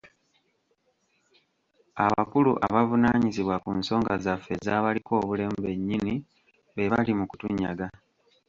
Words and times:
Abakulu 2.05 2.51
abavunaanyizibwa 2.67 3.55
ku 3.63 3.69
nsonga 3.79 4.13
zaffe 4.23 4.51
ez’abaliko 4.57 5.11
obulemu 5.21 5.57
bennyini 5.65 6.13
be 6.75 6.85
bali 6.91 7.11
mu 7.19 7.25
kutunyaga 7.31 7.87